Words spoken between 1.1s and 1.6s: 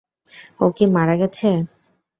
গেছে?